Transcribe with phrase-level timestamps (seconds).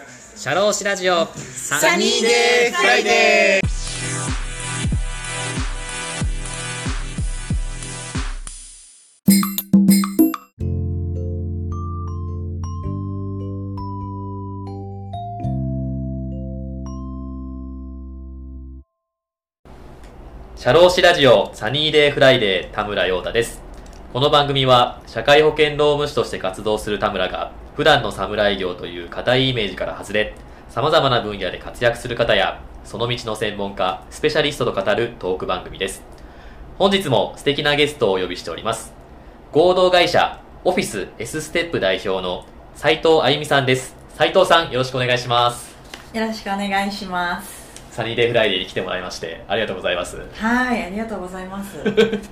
[0.00, 1.26] シャローシラジオ。
[1.26, 3.68] サニーデーフライデー。
[20.54, 23.60] シャローシラジオサニーデーフライデー田村陽太です。
[24.12, 30.34] この番組は社会保険労務士として活動する田村が普段の士業という固いイメージから外れ
[30.68, 36.02] 様々な分野で活躍する方やその道の専門家スペシャリストと語るトーク番組です。
[36.76, 38.92] 本日も素敵なゲストをお呼びしております。
[39.52, 43.94] 合同会社オフィス S ステップ代表の斉藤あゆみさんです。
[44.16, 45.72] 斉藤さんよろしくお願いします。
[46.12, 47.57] よろしくお願いします。
[47.98, 50.18] サニーデーフライデーに来てもらいましてありがとうございます。
[50.34, 51.78] はいありがとうございます。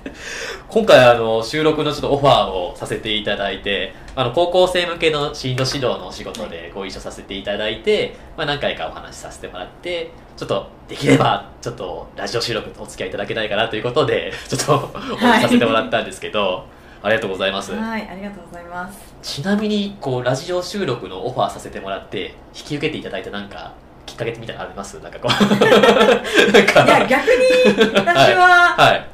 [0.69, 14.73] 今回あの収録のちょっとオファーをさせていただいてあの高校生向けの進路指導のお仕事でご一緒させていただいて、まあ、何回かお話しさせてもらってちょっとできればちょっとラジオ収録とお付き合いいただけないかなということで ちょっと
[15.15, 16.63] お話しさせてもらったんですけど、
[17.03, 17.73] ありがとうございます。
[17.73, 19.13] はいありがとうございます。
[19.21, 23.73] ちなみにこうラジオ収録のオファーさせてもらって引き受けていただいたなんか
[24.07, 24.99] きっかけみたいなのあります？
[24.99, 25.31] なんかこう。
[26.57, 29.05] いや逆に私は、はい。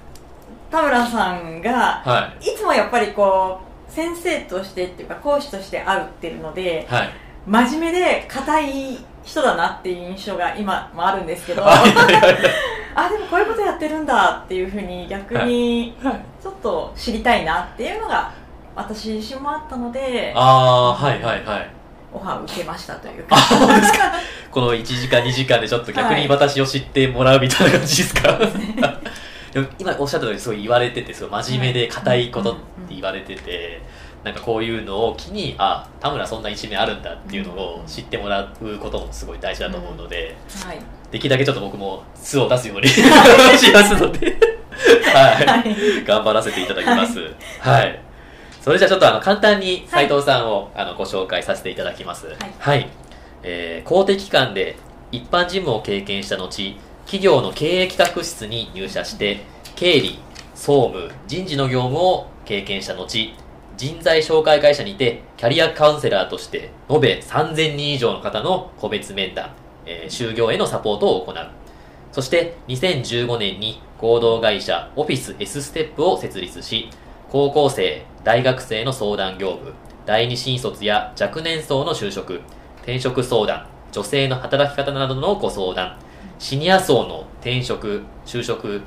[0.72, 2.52] 田村さんが、はい。
[2.52, 7.10] い、つもやっぱりこう先生としてっていうか講師として会うってるのではい。
[7.46, 11.92] 真面目で硬い人だなっていう印象が今もあるんですけどはい。
[11.92, 12.14] はい。
[12.16, 12.38] はい。
[12.96, 15.98] あでもこういうことやってるんだっていうふうに逆に
[16.42, 18.30] ちょっと知りたいなっていうのが
[18.76, 21.68] 私自身もあったのでああはいはいはい
[22.14, 23.36] オファーを受けましたというか。
[23.36, 24.14] あそうですか。
[24.52, 28.40] この1時間2時間でちょっと逆に私を知ってもらうみたいな感じですか、
[29.52, 32.62] でも今おっしゃった通りすごい言われててすごい真面目で硬いことって
[32.94, 33.82] 言われてて、
[34.24, 40.80] なんかこういうのを機にあ田村そんな一面あるんだっていうのを知ってもらうこともすごい大事だと思うので、はい。
[41.12, 43.02] できるだけちょっと僕も素を出すように し
[43.72, 44.38] ますので、
[45.14, 46.04] はい、はい。
[46.06, 47.20] 頑張らせていただきます。
[47.60, 48.00] はい。
[48.64, 52.28] それじゃあちょっとあの簡単に斉藤さんを、あのご紹介させていただきます。
[52.60, 52.90] はい。
[53.44, 54.78] えー公的機関で
[55.12, 56.48] 一般事務を経験した後、
[57.04, 59.42] 企業の経営企画室に入社して、
[59.76, 60.18] 経理、
[60.56, 63.06] 総務、人事の業務を経験した後、
[63.76, 69.50] 人材紹介会社にてキャリアカウンセラーとして延べ3000人以上の方の個別面談、
[69.86, 71.36] えー就業へのサポートを行う。
[72.14, 76.88] そして2015年に合同会社オフィス S ステップを設立し、
[77.30, 79.74] 高校生、大学生の相談業務、
[80.06, 82.40] 第二新卒や若年層の就職、
[82.78, 85.98] 転職相談、女性の働き方などのご相談、
[86.40, 88.82] シニア層の転職、就職、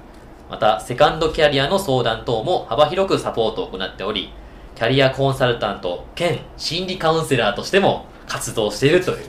[0.48, 4.32] またセカンドキャリアの相談等も幅広くサポートを行っており、
[4.74, 9.26] キャリアコンサルタント兼心理カウンセラーとしても活動しているという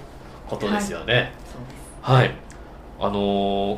[0.48, 1.34] ことですよね。
[1.46, 2.34] そうですはい。
[3.00, 3.78] あのー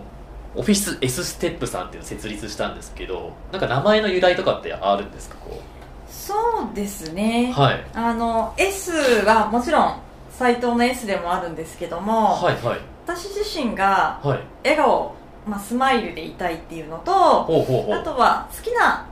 [0.56, 5.62] オフィス S ステップさんっていうのを設立したんですけど、なんか名前の由来とかってあるんですかこ
[6.10, 6.34] そ
[6.72, 7.60] うですね、う。
[7.60, 7.86] はい。
[7.94, 8.92] あの S
[9.26, 10.00] はもちろん
[10.32, 12.80] 斎藤の S でもあるんですけども、はいはい。
[13.06, 14.40] 私自身がはい。
[14.64, 15.16] 笑顔、
[15.48, 17.12] まあ、スマイルでいたいっていうのと
[17.44, 17.96] ほうほうほう。
[17.96, 19.06] あとは好きな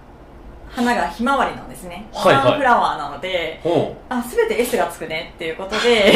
[0.70, 6.14] 花がひまわりなんですね、はいはいサンフラワーなのでほあ全て S がつくねっていうことで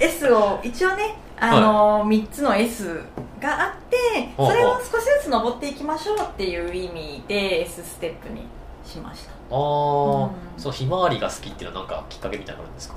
[0.00, 3.02] S を一応ねあの、3つの S
[3.40, 3.96] があって
[4.36, 8.46] それを少しずつ登っていきましょうっていう意味で S ステップに
[8.84, 9.54] しましたう。
[9.54, 10.30] あー、うん。
[10.60, 12.94] そのひまわりが好きっていうのはなんかきっかけみたいなのあるんですか？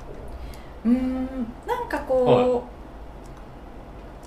[0.85, 1.27] うーん
[1.67, 2.63] なんかこ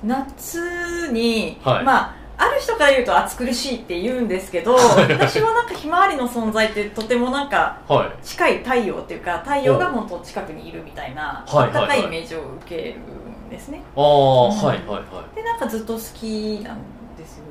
[0.04, 1.84] う、夏に、はい。
[1.84, 8.24] まあある人から言うと暑苦しいって言うんですけど私はなんかひまわりの存在ってとてもなんかはい。
[8.24, 11.88] 近い太陽っていうか太陽が本当近くにいるみたいなはいはいはい。
[11.88, 13.80] 高いイメージを受けるんですね。
[13.94, 14.56] あー、うん。
[14.56, 15.36] はいはいはい。
[15.36, 16.78] でなんかずっと好きなん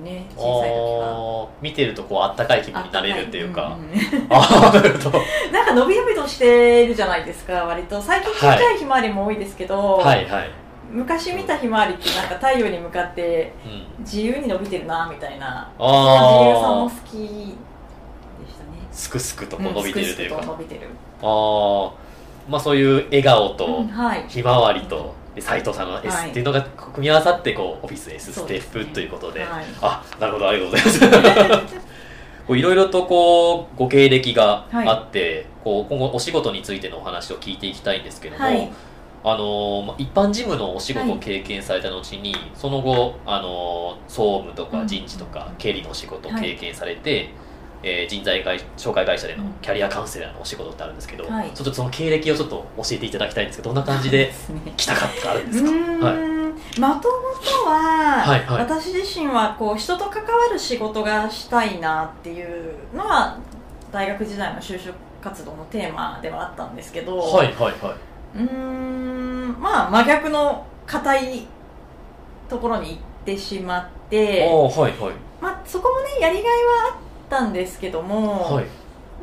[0.04, 3.72] ねあ小さい時からー見てるとこうあったかい気分になれるっていうか。
[3.72, 5.20] あうんなるほど。
[5.20, 10.50] う んなんか伸び伸びとしてるじゃないですか割と最近ちっちゃいひまわりも多いですけど、はいはい。
[10.92, 14.04] 昔見たひまわりってなんか太陽に向かってうん。
[14.04, 15.84] 自由に伸びてるなみたいなあ
[16.40, 17.56] 自由さもあ好きでしたね
[18.92, 20.36] すくすくとこう伸びてるというか。
[20.38, 20.82] うんすくすくと伸びてる
[21.24, 21.92] ああ、
[22.50, 23.86] まあそういう笑顔と、
[24.28, 29.42] ひまわりと、で斉藤さんの S っていうのが組み合わさってこうオフィス S ステップということで。
[29.42, 29.66] はい。
[29.82, 31.76] あなるほどありがとうございます。
[32.48, 38.70] こういろいろとこうご経歴があって、こう今後お仕事についてのお話を聞いていきたいんですけども、はい。
[39.24, 47.30] あの一般事務のお仕事を経験された後に、その後、あのー総務とか人事とか経理のお仕事を経験されて、
[47.84, 48.44] えー、人材
[48.78, 54.32] 紹介会社でのキャリアカウンセラーのお仕事ってあるんですけど、はい、ちょっとその経歴をちょっと教えていただきたいんですけどどんな感じで
[54.78, 55.70] 来たかってあるんですか？
[56.80, 63.38] まともとは、はいはい、私自身はこう人と関わる仕事がしたいなっていうのは
[63.92, 67.96] 大学時代の就職活動のテーマではあったんですけど、はいはいは
[68.36, 69.56] い、うん。
[69.60, 71.48] まあ真逆の硬い
[72.48, 76.50] ところに行ってしまって、はいはい、まあ、そこもねやりがいは
[76.94, 76.98] あっ
[77.32, 78.66] たんですけども、はい、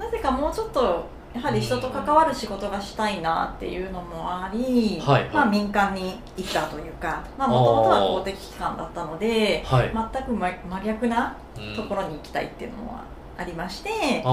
[0.00, 11.37] なぜかもうちょっとやはり人と関わる仕事がしたいなっていうのもあり、はいはい、まあ、民間に行ったというかもともとは公的機関だったので、はい、全く真逆な
[11.76, 13.05] ところに行きたいっていうのは
[13.37, 14.25] ありまして、民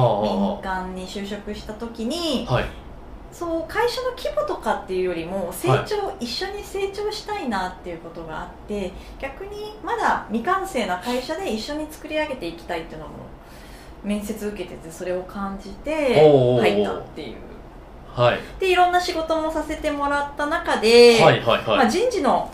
[0.63, 2.65] 間に就職した時に、はい、
[3.31, 13.13] そう会社の規模とかっていうよりも成長、はい、一緒に成長したいなっていうことがあって逆にまだ未完成な会社で一緒に作り上げていきたいっていうのも
[14.05, 17.35] 面接受けててそれを感じて入ったっていう。
[18.13, 22.49] はい、でいろんな仕事もさせてもらった中で、はいはいはい、まあ、人事の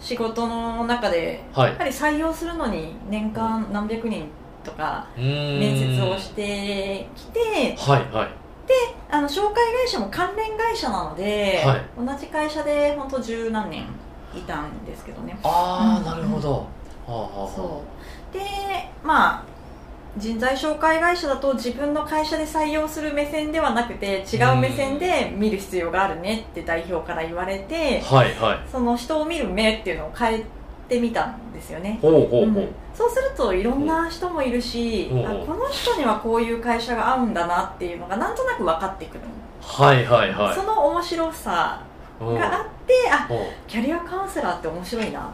[0.00, 4.26] 仕事の中で、はい、やはり採用するのに年間何百人
[4.64, 8.28] とか面接をしてきて、はいはい、
[8.66, 8.74] で
[9.08, 13.84] あの紹介会社も関連会社なので、はい、同じ会社で本当十何年
[14.34, 15.38] いたんですけどね。
[15.44, 16.66] ああ、うん、なるほど、
[17.06, 17.84] そ
[18.32, 18.34] う。
[18.34, 18.40] で
[19.04, 19.51] まあ
[20.18, 30.44] 人材紹介会社だと自分の会社で採用する目線ではなくて違う目線で見る必要があるねって代表から言われて、はいはい、その人を見る目っていうのを変え
[30.88, 31.98] てみたんですよね。
[32.02, 39.20] ほうほうほう、うん、そうするといろんな人もいるし、あこの人にはこういう会社が合うんだなっていうのがなんとなく分かってくる
[39.62, 40.54] はいはいはい。
[40.54, 41.80] その面白さ
[42.20, 43.28] があってあ
[43.66, 45.30] キャリアカウンセラーって面白いな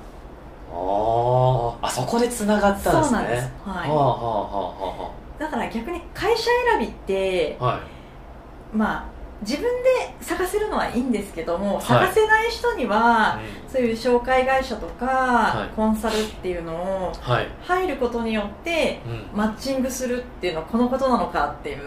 [0.72, 3.02] ああそこでつながったんですね。
[3.04, 3.52] そうなんです。
[3.64, 7.80] はい、はあはあはあ、だから逆に会社選びって、は
[8.74, 9.04] い、まあ
[9.42, 17.12] 自分で探せるのはいいんですけども、はい、探せない人には、うん、そういう紹介会社とか、はい、コンサルっていうのを
[17.62, 21.78] 入ることによって、うん、マッチングするっていうのはこのことなのかっていう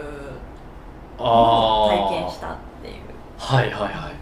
[1.18, 2.94] のを体験したっていう。
[3.38, 4.21] はいはいはい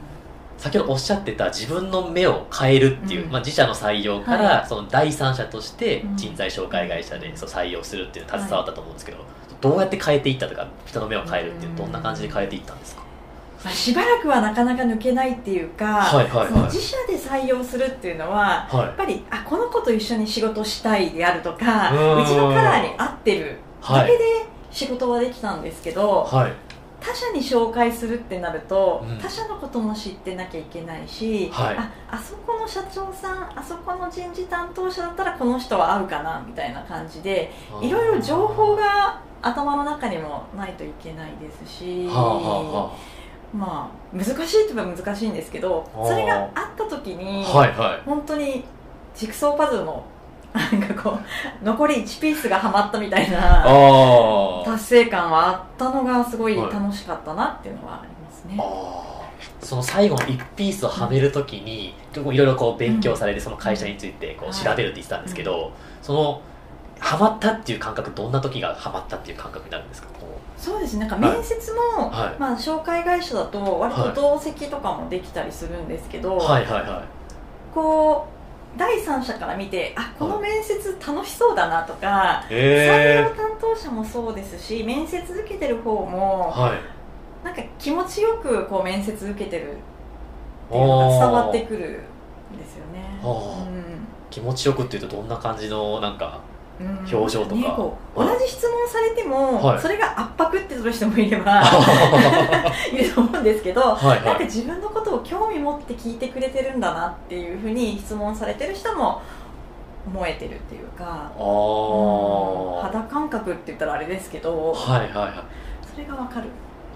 [0.60, 9.26] 先ほどおっしゃってた自分の目を変えるっていう、うん、まあ、自社の採用から、その第三者として人材紹介会社でそう採用するっていう携わったと思うんですけど、はい、
[9.60, 13.02] どうやって変えていったとか人の目を変えるっていうどんな感じで変えていったんですか？
[13.64, 23.56] まあ、しばらくはなかなか抜けないっていうか、はいはいはい、自社で採用するっていうのは、はい、やっぱりあこの子と一緒に仕事したいであるとかうちのカラーに合ってる。
[23.82, 24.18] だけで
[24.70, 26.52] 仕事はできたんですけど、はい、
[27.00, 37.50] 他社に紹介するってなると、うん、他社のことも知ってなきゃいけないし、はい、ああそこの社長さんあそこの人事担当者だったらこの人は合うかなみたいな感じで
[37.80, 42.06] いろいろ情報が頭の中にもないといけないですし。
[42.06, 43.20] はあはあ
[43.52, 48.64] まあ難しいって言えば難しいんですけどそれがあった時に、はいはい、本当に
[49.14, 50.04] ジグソーパズルの
[50.52, 51.18] なんかこ
[51.62, 53.64] う残り1ピースがはまったみたいな
[54.64, 58.56] 達成感はあったのがすごい楽しかったなっていうのはありますね。
[59.62, 65.70] その最後の1ピースをはめるときに、いろいろこう勉強されて、その会社についてこう調べるって言ってたんですけど、はい、
[66.02, 66.42] その
[66.98, 70.08] はまったっていう感覚どんな時がはまったっていう感覚になるんですか？
[70.58, 71.06] そうですね。
[71.06, 78.39] なんか面接も、はい、まあ、紹介会社だと割と同席とかもできたりするんですけど、はいはいはい、こう
[78.76, 89.74] 第三者から見てあこの面接楽しそうだなとか、採用担当者もそうですし面接受けてる方も、はい、なんか気持ちよくこう面接受けてるっ
[90.70, 91.78] ていうのが伝わってくる
[92.54, 93.26] んですよね、う
[93.76, 96.40] ん、気持ちよくっていうとどんな感じのなんか
[96.80, 97.66] 表情とか、ね、
[98.16, 101.62] 同じ質問されても、はい、それが圧迫ってする人も いれば
[102.92, 109.20] いると思うんですけど、はいはい、なんか自分のことを興味持って聞いてくれてるんだなっていうふうに質問されてる人も
[110.06, 115.32] 思えてるっていうか、うん、肌感覚って言ったらあれですけど、はいはいはい、
[115.92, 116.46] それがわかる。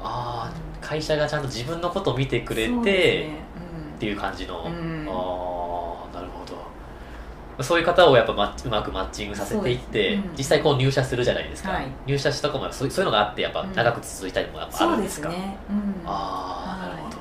[0.02, 3.44] ああ会社がちゃんと自分のことを見てくれて、ね。
[3.88, 5.73] うん、っていう感じの、うん、ああ
[7.60, 15.34] そういう方をやっぱマうまくマッチングさせていって、うん、実際こう入社するじゃないですか、はい、入社した子もそうそういうのがあってやっぱ長く続いたりもやっぱあるんですか、うん。
[15.34, 17.16] ねうん、ああ、なるほど。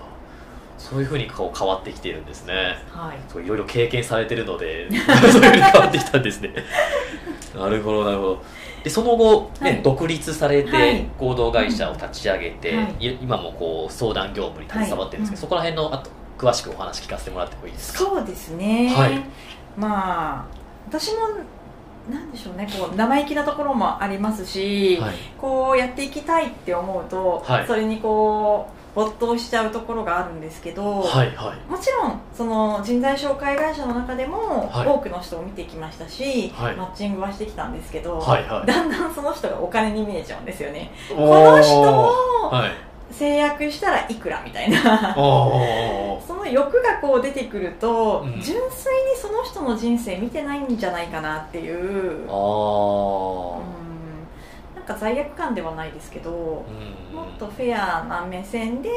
[0.78, 4.90] そういうふうにこう変わってきているんですね、はい、いろいろ経験されてるので
[5.32, 6.54] そういうふうに変わってきたんですね。
[7.56, 8.44] なるほどなるほど。
[8.84, 18.00] でその後、ね、はい、独立されて合同会社を立ち上げて、はい、今もこう相談業務に携わってるんですけど、そこら辺のあと詳しくお話聞かせてもらってもいいですか？
[18.00, 19.24] そうですね、はい、
[19.78, 20.46] まあ
[20.88, 21.20] 私も
[22.10, 40.92] なんでしょうねこう生意気なところもありますし、はい、こうやっていきたいって思うと、はい、それにこう没頭しちゃうところがあるんですけど、はいはい、もちろんその人材紹介会社の中でも多くの人を見てきましたし、はい、マッチングはしてきたんですけど、はいはい、だんだんその人がお金に見えちゃうんですよね。
[41.10, 42.52] この人を
[43.18, 45.14] 制約したらいくらみたいな。
[46.26, 52.26] その欲がこう出てくると、うん、純粋にその人の人生見てないんじゃないかなっていう。
[52.30, 53.84] あ
[54.76, 56.66] なんか罪悪感ではないですけど、も
[57.34, 58.90] っとフェアな目線で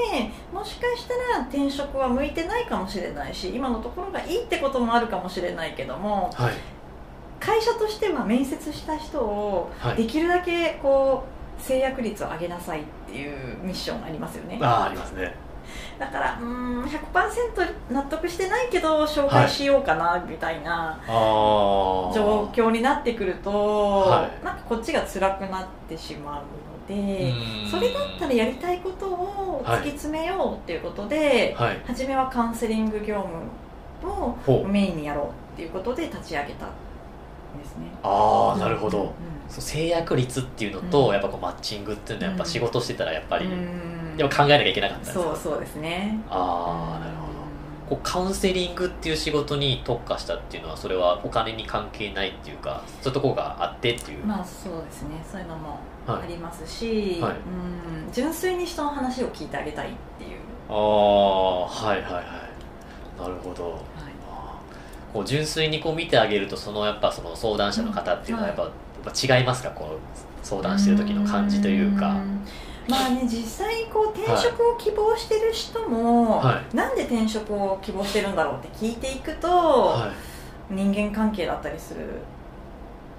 [0.53, 6.55] もしかしたら転職は向いてないかもしれないし今のところがいいってこともあるかもしれないけども、はい、
[7.39, 14.59] 会社としては面接した人をできるだけこう制約率を上げなさいっていうミッションありますよね。
[14.61, 15.35] あありますね。
[15.99, 23.51] だからうん100%納得してないけど紹介しようかなみたいな状況になってくると、
[24.01, 26.43] はい、なんかこっちが辛くなってしまうの
[26.87, 27.33] で
[27.69, 33.27] それだったらやりたいことを突き詰めようっていうことで、はい、初めはカウンセリング業
[34.03, 36.67] 務をメインにやろうっていうことで立ち上げた。
[36.67, 36.69] ん
[37.59, 37.87] ですね。
[38.03, 39.05] ああなるほど、うん。
[39.05, 39.13] うん、
[39.49, 43.47] 制約率っていうのと、うん、やっぱこうマッチングっていうのはやっぱ仕事してたらやっぱり。
[43.47, 44.17] うん。
[44.17, 46.19] でも考えなきゃいけなかったんですそうそうですね。
[46.31, 47.37] ああなるほど。
[47.89, 54.25] こうカウンセリングっていう仕事に特化したっていうのはそれはお金に関係ないっていうかそういうところがあってっていう。
[54.25, 55.23] まあそうですね。
[55.31, 57.35] そういうのもありますし、はい、う
[58.09, 58.13] ん。
[58.13, 60.41] 純粋に人の話を聞いてあげたいっていう。
[60.69, 62.25] ああはいはいはい。
[63.21, 63.81] なるほど、はい、
[65.13, 68.73] こう純粋にこう見てあげるとそのやっぱその相談者の方っていうのはやっぱ,、やっ
[69.05, 69.71] ぱ違いますか？
[69.71, 72.17] こう相談してる時の感じというか。
[72.89, 80.13] うまあね実際こう転職を希望してる人も、はい、なんで転職を希望してるんだろうって聞いていくと、は
[80.71, 82.07] い、人間関係だったりする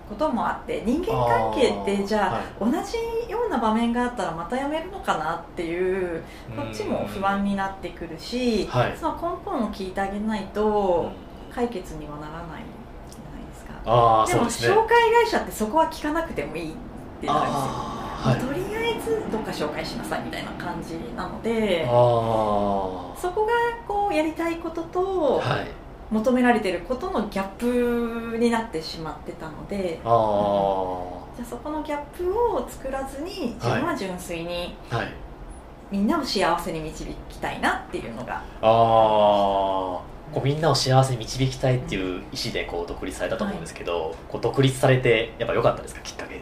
[0.07, 6.23] こともあって人間関係ってじゃあ、はい、同じような場面があったらまた辞めるのかなっていう
[6.55, 11.11] こっちも不安になってくるし、その根本を聞いてあげないと
[11.57, 12.61] 解決にはならない
[13.09, 13.73] じゃないですか。
[14.27, 16.75] でも、ね、紹介会社ってそこは聞かなくてもいいっ
[17.19, 17.61] てなるんですよ。
[18.19, 21.91] はい、とりあえずどっか紹介しなさいみたいな感じなのでそ
[23.31, 23.53] こが
[23.87, 25.67] こうやりたいことと、はい、
[26.11, 30.07] 求められてることのギャップになってしまってたので、あ
[31.35, 35.11] じゃあそこのギャップを作らずに自分は純粋に、はい、
[35.89, 38.43] みんなを幸せに導きたいなっていうのが。
[38.61, 40.01] あ
[40.33, 46.01] こうみんなを幸せに導きたいっていう意思でこう独立されたと思うんですけど、はい、こう独立されてやっぱ良かったですか？
[46.01, 46.41] きっかけ。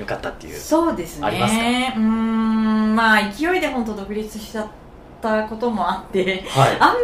[0.00, 0.56] よかったっていう。
[0.56, 1.92] そうですね。
[1.96, 2.94] うん。
[2.94, 4.66] まあ勢いで本当独立しちゃっ
[5.20, 6.98] たこともあって、はい、あんまり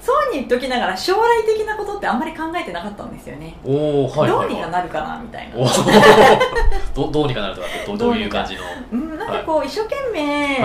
[0.00, 3.56] そうに言っときながら将来的なことってあんまり考えてなかったんですよね。
[3.64, 5.56] お、はい、どうにかなるかなみたいな。
[6.94, 8.62] ど どうにかなるとかってどういう感じの？
[8.92, 10.58] うんなんかこう、はい、一生懸命、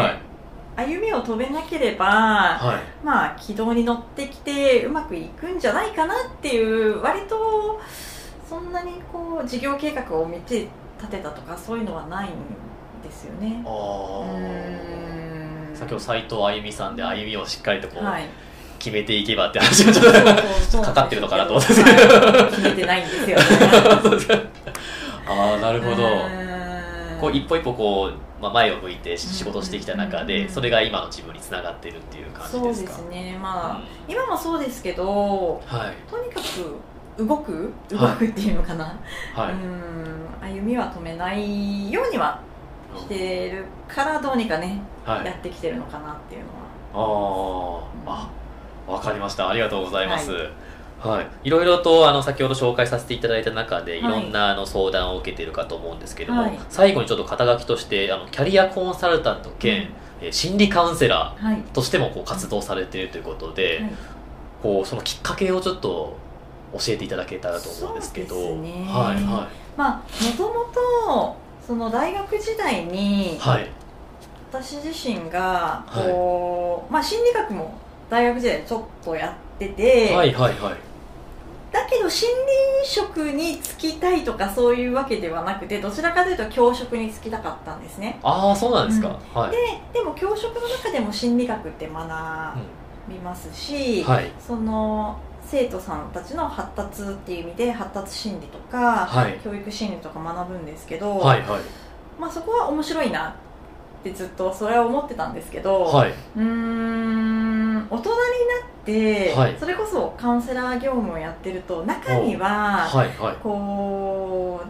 [0.75, 7.79] 歩みを止めなければ、はい、まあ軌道に乗ってきてうまくいくんじゃないかなっていう割と
[8.49, 12.31] そんなにこう事業計画を見て立てたとかそういうのはないん
[13.03, 13.63] ですよね。
[13.65, 14.23] あ
[15.75, 18.23] 先ほど斎藤あゆみさんで歩みをしっかりとこう、はい、
[18.79, 20.05] 決めていけばって話がちょっ
[20.71, 23.43] とかかってるのかなと思って決めてないんですよね。
[25.27, 26.03] ああなるほど。
[27.19, 32.91] こう一歩一歩こう、まあ、前を向いて仕事してきた中で、それが今の自分につながってるっていう感じですか？
[32.91, 33.39] そうですね。
[33.41, 36.41] まあ、うん、今もそうですけど、はい、とにか
[37.15, 38.99] く動く動くっていうのかな、
[39.33, 40.59] はい、うん。
[40.59, 42.41] 歩みは止めないようには
[42.97, 46.47] してるからどうにかね、はい、やってきてるのかなっていうの
[47.01, 47.87] は。
[48.05, 48.29] あ、うん、あ
[48.87, 49.47] 分かりました。
[49.49, 50.51] ありがとうございます、はい
[51.03, 54.01] はい、いろいろとあの先ほど紹介させていただいた中でい。
[54.01, 59.89] ろんなあの相談を受けているかと思うんですけども、はい、最後にちょっと肩書きとしてあのキャリアコンサルタント兼、
[60.21, 63.91] うん、心理カウンセラーとしてもこう活動されているということで、はい、
[64.61, 66.15] こうそのきっかけをちょっと
[66.73, 68.35] 教えていただけたらと思うんですけど。
[68.57, 73.67] ね、はいはい、まあもともとその大学時代に、はい、
[74.51, 77.73] 私自身がこう、はい、まあ心理学も
[78.09, 80.92] 大学時代ちょっとやってて、はいはいはい、
[81.73, 82.29] だけど心
[82.83, 88.19] 理職に就きたいとかそういうわけではなくてどちらかというと教職に就きたかったんですね。
[88.21, 89.57] ああそうなんですか、うん、はい、で
[89.91, 92.07] でも教職の中でも心理学って学
[93.09, 101.61] びますし、うんはい、その生徒さんたちの発達っていう意味で発達心理とか、はい、教育心理とか学ぶんですけど、はいはい、
[102.19, 103.35] まあ、そこは面白いな
[104.03, 108.15] ってずっとそれは思ってたんですけど、はい、うん大人になっ
[108.85, 114.61] て、はい、それこそカウンセラー業務をやってると中には、はいはい、こ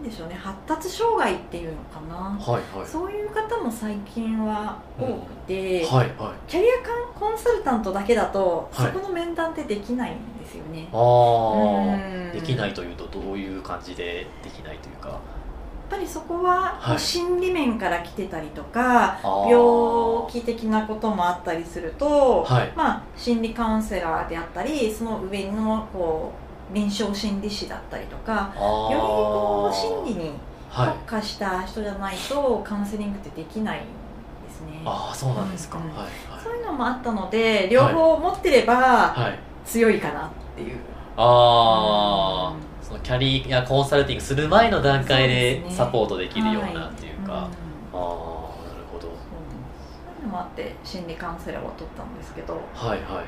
[0.00, 5.88] うでしょうね発達障害っていうのかな、はいはい、そういう方も最近は多くて、うん。
[5.88, 6.72] はいはい、キャリア
[7.18, 10.88] コンサルタントだけだと、そこの面談ってできないんですよね。
[10.92, 15.18] ああ、できないというとどういう感じでできないというか。
[15.90, 26.32] やっぱりそこは心理面から来てたりとか、はい、病気的なこともあったりすると、はい、まあ、心理カウンセラーであったりその上のこ
[26.72, 28.52] う臨床心理士だったりとか
[28.90, 30.32] よりこう心理に
[30.74, 33.86] 特化した人じゃないと、カウンセリングってできないんで
[34.50, 34.82] すね。
[34.84, 35.90] ああそうなんですか、うんうん。
[35.90, 36.10] はいはい、
[36.42, 39.14] そういうのもあったので両方持ってれば
[39.64, 40.78] 強いかなっていう、
[41.16, 47.56] ああ、うん、そのキャリアコンサルティングする前の段階でサポートできるようなっていうか、はい、ああなる
[48.92, 49.00] ほど。
[49.00, 49.08] そう。
[49.08, 52.60] いうのもあって心理カウンセラーを取ったんですけど。
[52.74, 53.24] はいはいはい。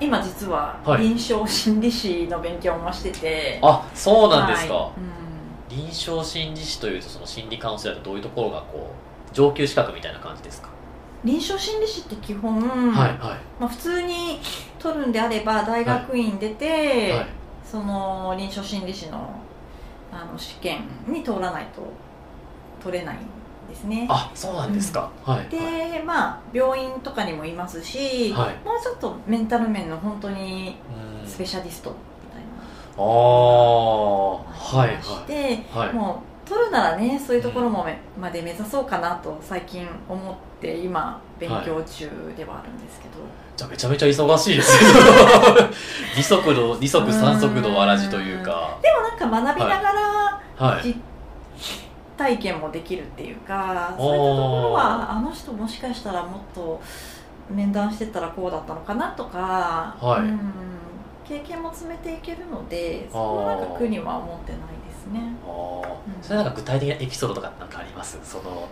[0.00, 4.90] 今実は臨床心理士の勉強もしてて、あそうなんですか、は
[5.70, 5.70] い。
[5.70, 8.90] うん、臨床心理士というとその心理カウンセラーってどういうところがこ
[9.30, 10.70] う上級資格みたいな感じですか？
[11.22, 13.18] 臨床心理士って基本、はいはい。
[13.60, 14.40] まあ、普通に
[14.80, 17.10] 取るんであれば大学院出て、はい。
[17.10, 17.26] はい、
[17.72, 19.34] その臨床心理士の
[20.12, 21.80] あの試験に通らないと
[22.84, 23.16] 取れない
[23.66, 24.06] ですね。
[24.10, 30.76] あそうなんですか、うん、はい、でまあ病院とかにもいますし、はい、もうちょっとメンタル面の本当に
[31.26, 31.96] スペシャリストみ
[32.30, 32.48] たいな。
[32.98, 37.86] ああはいして、はい、もう取るならねそういうところも
[38.20, 43.14] まで目指そうかなと最近思って今勉強中ではあるんですけど、
[43.56, 44.90] じゃあめちゃめちゃ忙しいですよ。
[46.16, 48.76] 二足の二足三足のわらじというか。
[48.82, 50.94] でもなんか学びながら、はい、
[52.16, 56.80] 体験もできるっていうかそういったところはあの人もしかしたらもっと
[57.50, 60.40] 面談してたらこうだったのかなとか、はい、うん、
[61.26, 64.60] 経験も積めていけるのでそこはなんか苦には思ってない
[65.12, 65.20] ね。
[66.20, 68.18] それなんか具体的なエピソードとかなんかあります？
[68.22, 68.68] その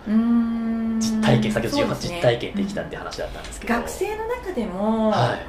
[0.98, 5.46] 実体験先ほど実体験できたって話だったんですけど、学生の中でも、はい、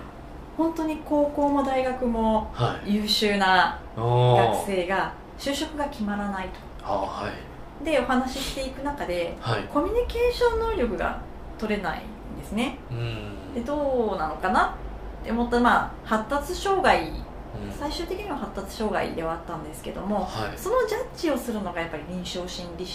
[0.58, 2.54] 本当に高校も大学も
[2.86, 6.50] 優秀な学生が就職が決まらない
[6.84, 6.88] と。
[6.88, 7.30] は
[7.82, 7.86] い。
[7.86, 11.20] でお話ししていく中で、はい、コミュニケーション能力が
[11.58, 12.78] 取れないんですね。
[13.56, 14.78] でどうなのかな
[15.22, 17.24] って思ったら、まあ、発達障害、うん、
[17.78, 22.88] 最終的には発達障害ではあったんですけども、はい、そのジャッジをするのがやっぱり臨床心理士なんです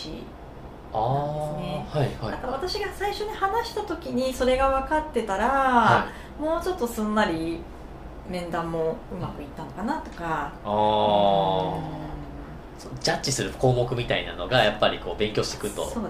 [0.92, 7.60] ね、はいはい、だから私が最初に話した時にそれが分かってたら、はい、もうちょっとすんなり
[8.28, 10.52] 面談もうまくいったのかなとか。
[10.64, 12.06] あうん。
[13.00, 16.02] ジャッジする項目みたいなのがやっぱりこう勉強していくと分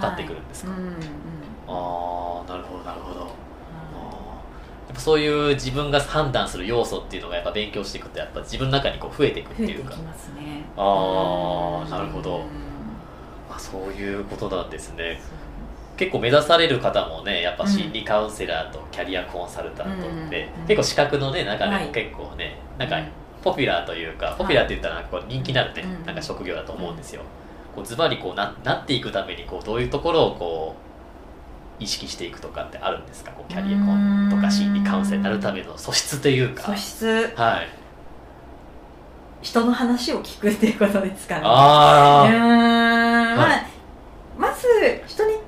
[0.00, 0.80] かってくるんですか、はい。
[0.80, 3.30] うんうん、ああなるほどなるほど、
[4.90, 10.02] やっぱそういう自分が判断する要素っていうのがやっぱ勉強していくとやっぱ自分の中にこう増えていくっていうか、ね、
[10.76, 12.40] ああなるほど、
[13.48, 15.20] まあ、そういうことなんですね。
[15.96, 23.10] 結構目指される方もねやっぱ心理カウンセラーとキャリアコンサルタントって、結構資格のね中でも結構ね、はい、なんか
[23.44, 27.22] ポピュラーというかポピュラーって言ったらこう人気になるね、なんか職業だと思うんですよ。
[27.76, 30.89] こうズバリこうななっていくためにこうどういうところをこう
[31.80, 33.32] 意識していくとかってあるんですか？
[33.32, 36.62] こうキャリアコンとか心理カウンセラーになるための素質というか。
[36.64, 37.32] 素質。
[37.34, 37.68] はい。
[39.42, 41.40] 人の話を聞くっていうことですかね。
[41.44, 42.32] ああ、はい
[43.36, 43.66] まあ、
[44.38, 44.68] まず
[45.06, 45.38] 人に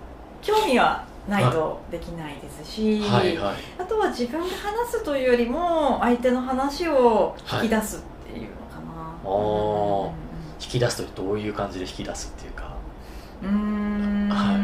[0.41, 10.11] 興味はないとできないですし、はいはい、あとは自分が話すというよりも相手の話を引き出すっていうのかな、は
[10.59, 12.75] い、引き出すとどういう感じで引き出すっていうか。
[13.43, 14.57] うん、はい、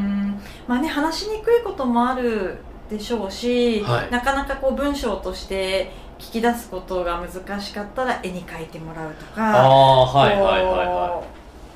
[0.68, 11.24] まあね話しにくいこともあるでしょうし、はい、なかなかこう文章として聞き出すことが難しかったら絵に描いてもらうとかあ、はいはいはいは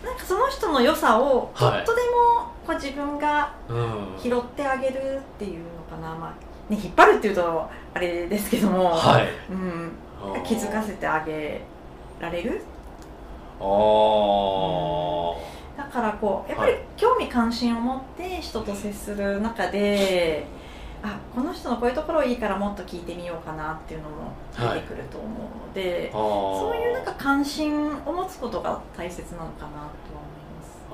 [0.02, 3.54] い、なんかその人の良さをちょっとでもこう自分が
[4.20, 9.28] 拾ってあげるっていうのかな、まあね、引っ張るっていうとあれですけども、はい。
[9.50, 9.92] うん、
[10.44, 11.60] 気づかせてあげ
[12.20, 12.62] られる？
[13.60, 13.68] あ、うん、
[15.76, 20.46] だからこうやっぱり興味関心を持って人と接する中で、
[21.02, 30.22] あこの人のこういうところいいからもっと聞いてみようかなっていうのも出てくると思うので、はい、そういうなんか関心を持つことが大切なのかなとは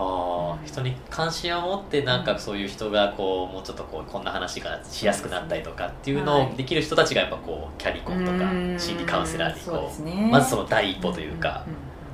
[0.01, 8.39] あ人に関心を持ってなんかそういう人がこうもうちょっとこうこんな話がしやすくなったりとかっていうのをできる人たちがやっぱこうキャリコンとか
[8.79, 11.65] 心理カウンセラーにこう、ね、まずその第一歩というか、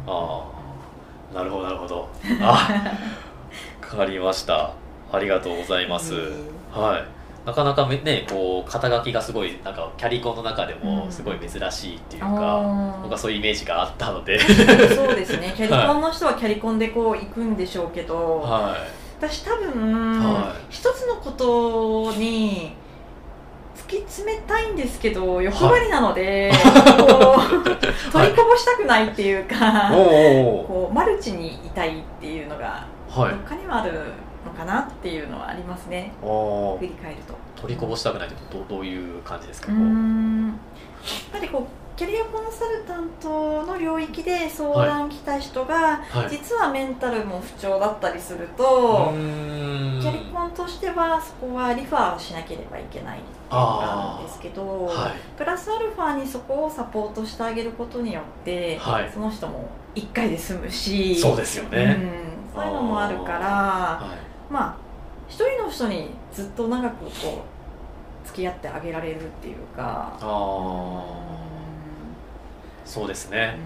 [0.07, 0.54] ああ
[1.35, 2.09] なるほどなるほど。
[2.41, 2.97] あ
[3.91, 4.71] 分かりました。
[5.13, 6.15] ありがとうございます、
[6.73, 7.47] はい。
[7.47, 14.39] なかなかねこう肩書きがすごいなんかキャリコンの中でもすごい珍しいっていうか、うん、僕はそういうイメージがあったので。
[14.95, 15.53] そうですね。
[15.57, 22.84] キャリコンの人はキャリコンでこう行くんでしょうけど、はい、私多分、はい、一つのことに突
[23.95, 27.63] き詰めたいんですけど欲張りなので、 は
[28.09, 33.93] い、取りこぼしたくないっていうか、はい、こうマルチにいたいっていうのがどっかにはある
[34.45, 36.13] のかなっていうのはありますね。
[36.21, 37.35] 振り返ると。
[37.61, 39.81] 取りこぼしたくないとどどういう感じですかやっ
[41.33, 61.97] ぱりこうキャリアコンサルタントの領域で相談来た人が、はい、実はメンタルも不調だったりすると、キャリコンとしてはそこはリファーしなければいけないっていうのがあるんですけど、はい、プラスアルファにそこをサポートしてあげることによって、はい、その人も1回で済むしそうですよね、
[62.53, 64.05] うん、そういうのもあるから
[64.51, 64.77] まあ
[65.29, 67.45] 一人の人にずっと長くこ
[68.25, 71.54] う付き合ってあげられるっていうかああ
[72.85, 73.59] そうですね、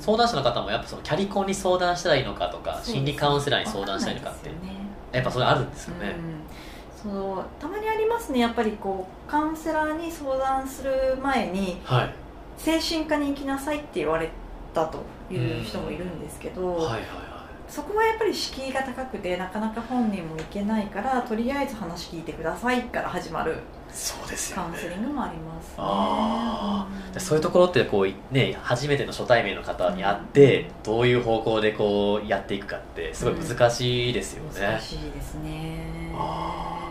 [0.00, 4.56] 相談者の方もやっぱそのキャリコンに相談したらいいのかとか心理カウンセラーに相談したらいいのかって、ね、
[5.12, 6.16] やっぱそれあるんですよね、
[7.04, 8.40] うん、そうたまにありますね。
[8.40, 12.14] やっぱりこうカウンセラーに相談する前に、はい、
[12.56, 14.30] 精神科に行きなさいって言われ
[14.74, 14.98] たと
[15.30, 17.02] いう人もいるんですけど、はいはいはい。
[17.68, 23.56] そこはやっぱり敷居が高くてなかなか本人も行けないからとりあえず話聞いてくださいから始まる
[23.92, 36.12] そうですよ、ね、カウンセリングもあります、ね、ああ、うん、そういうところってこうね初めての初対面の方に会って、うん、どういう方向でこうやっていくかってすごい難しいですよね、うん、難しいですね。
[36.14, 36.88] あ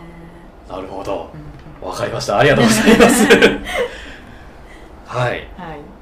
[0.68, 1.28] あなるほど。
[1.82, 2.38] わ、かりました。
[2.38, 3.26] ありがとうございます。
[5.04, 5.46] はい、はい、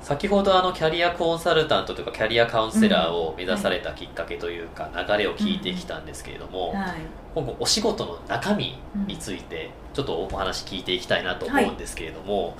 [0.00, 6.94] 先ほどあのキャリアコンサルタントというかキャリアカウンセラーを目指されたきっかけというか流れを聞いてきたんですけれども、はい、
[7.34, 12.54] 今後お仕事の中身についてちょっとお話聞いていきたいなと思うんですけれども、はい、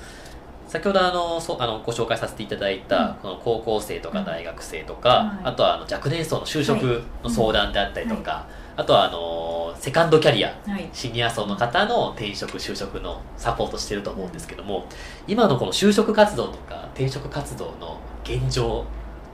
[0.69, 14.87] 先ほどあのそあのご紹介させていただいた、この高校生とか大学生とか、あとはあの若年層の就職の相談であったりとか、あとはあのセカンドキャリア、はい、シニア層の方の転職就職のサポートしてると思うんですけども
[15.27, 18.85] 今のこの就職活動とか転職活動の現状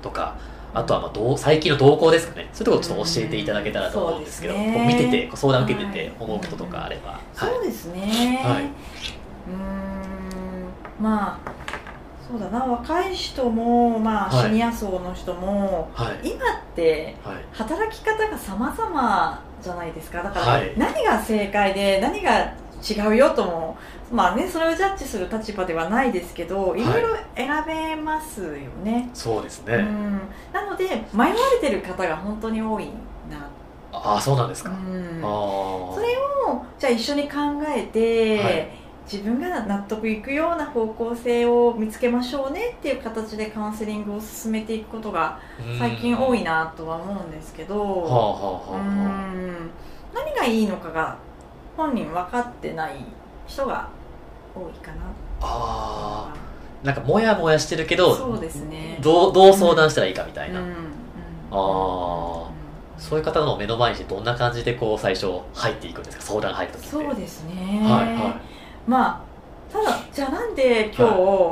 [0.03, 0.37] とか
[0.77, 2.49] あとはまあどう最近の動向ですかね。
[2.53, 8.65] そういうところちょっと教えていただけたらと思うんですけど、ね、見てて相談受けてて思うこととかあれば、はい、そうですね、はい、
[9.49, 11.05] うん。
[11.05, 11.53] まあ
[12.29, 12.65] そうだな。
[12.65, 16.41] 若い人も、まあ、シニア層の人も、はい、今っ
[16.75, 17.15] て
[17.53, 20.23] 働き方が様々じゃないですか。
[20.23, 23.77] だから何が正解で何が違うよとも
[24.11, 26.85] まあねそれをジャッジする立場ではないですけどい。
[26.85, 28.51] ろいろ選べますよ
[28.85, 30.21] ね、そうですね、うん、
[30.53, 32.87] なので迷われてる方が本当に多い
[33.31, 33.49] な。
[33.93, 36.17] ああそうなんですか、うん、それ
[36.49, 37.37] をじゃあ一緒に考
[37.69, 38.69] えて、はい。
[39.11, 45.39] 自分が納得いくような方向性を見つけましょうねっていう形でカウンセリングを進めていくことが
[45.79, 48.75] 最近多いなとは思うんですけど。
[50.13, 51.17] 何がいいのかが
[51.77, 52.93] 本人分かってない
[53.47, 53.89] 人が
[54.55, 54.97] 多いかな。
[55.41, 56.35] あ
[56.83, 58.99] なんかモヤモヤしてるけどそうですね。
[59.03, 60.67] どうどう相談したらいいかみたいな、うん。
[60.67, 60.75] うん、あ
[61.51, 61.57] あ
[62.99, 66.23] そういう方の目の前にしてどんな感じでこう最初入っていくんですか？
[66.23, 67.81] 相談入るときそうですね。
[67.83, 68.35] はいはい。
[68.87, 71.07] まあただじゃあなんで今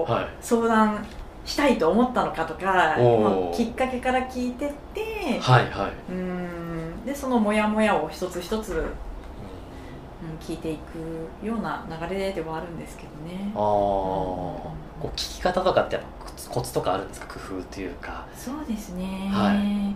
[0.06, 1.04] 日相談
[1.44, 7.04] したいと思ったのかとか、はい、きっかけから聞いてって、はいはい、うん。
[7.04, 8.86] でそのモヤモヤを一つ一つ、うん、
[10.40, 13.50] 聞いていくような流れではあるんですけどね。
[13.54, 16.08] あこう聞き方とかってやっぱ
[16.50, 17.26] コツとかあるんですか？
[17.26, 18.26] 工夫というか。
[18.36, 19.94] そうですね、はい、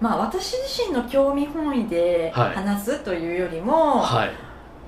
[0.00, 4.30] まあ私自身の興味本位で話すというよりも、はい。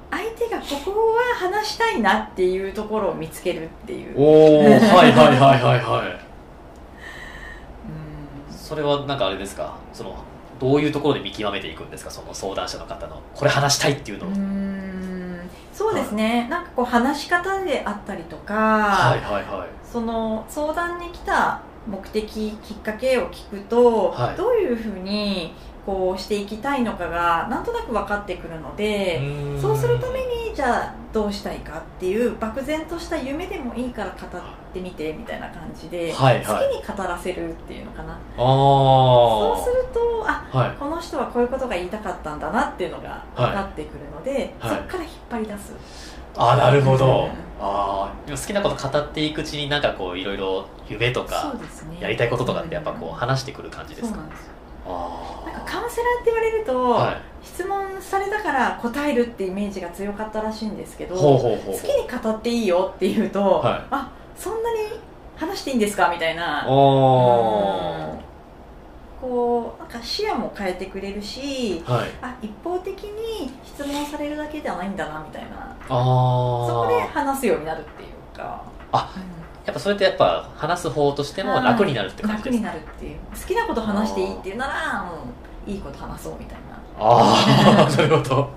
[0.08, 4.14] 相手がここは話したいなっていうところを見つけるっていう。
[4.16, 6.26] おおはいはいはいはいはい。
[8.50, 9.74] それはなんかあれですか？
[9.92, 10.14] その
[10.58, 12.10] どういうところで見極めていくんですか？
[12.10, 14.30] その相談者の方のこれ話したいっていうのを。
[15.72, 25.52] そうですね、はい、なんかこう話し方であったりとか、はいはいはい、その相談に来た目的きっかけを聞くと、はい、どういうふうに
[25.84, 29.20] こうしていきたいのかがなんとなく分かってくるので
[29.60, 34.42] そうするためにじゃあどうしたいかっていう漠然とした夢でもいいから語っ
[34.72, 38.18] てみてみたいな感じで、はいはい、好きに語らせるっていうのかな。
[38.38, 45.74] そうするとあ、はい、この人はこういうことが言いたかったんだなっていうのが分かってくるので、はい、そこから引っ張り出す。
[46.38, 51.54] あなるほど、うん、あ好きなこと語っていくうちになんかこういろいろ夢とか、
[52.00, 54.55] やりたいこととかってやっぱこう話してくる感じですか、そうなんですよ
[54.88, 64.78] あカウンセラーって言われると、はい、質問されたから答えるってイメージが強かったらしいんですけど好きに語っていいよって言うと、はい、あそんなに
[65.36, 66.64] 話していいんですかみたいな。
[69.18, 75.74] こうなんか視野も変えてくれるし、はい、あ一方的に質問されるだけではないんだなみたいな。
[75.88, 78.62] そこで話すようになるっていうか。
[78.92, 79.22] あ、うん、
[79.66, 83.18] やっぱそれってやっぱ話す方としても楽になるって感じですか、楽になるっていう。
[83.18, 85.12] 好きなこと話していいっていうなら
[85.66, 86.76] うん、いいこと話そうみたいな。
[86.98, 88.50] ああなるほど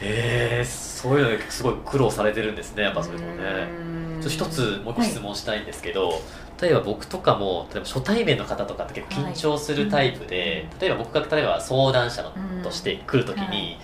[0.00, 3.84] ええー、そういうのすごい苦労されてるんですねやっぱそれもね。
[4.28, 6.20] 一つもう一個質問したいんですけど、はい、
[6.62, 12.24] 例えば僕とかも例えば初対面の方とかって結構緊張するタイプで、はい、例えば僕が例えば相談者
[12.62, 13.78] として来るときに、はい、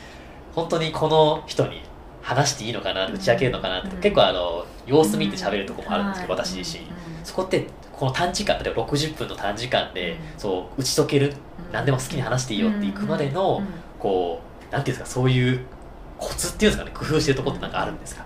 [0.54, 1.82] 本当にこの人に
[2.22, 6.08] 話していいのかな打ち明けるのかなって、結構あの様子見て喋るとこもあるん。
[6.08, 6.84] ですけど、私自身、
[7.24, 11.34] そこってこの短時間例えば60分の短時間で、そう打ち解ける、
[11.72, 13.62] 何でも好きに話していいよっていくまでの、
[13.98, 15.66] こうなんていうんですかそういう
[16.18, 18.24] コツっていうんですかね工夫してるところって何かあるんですか、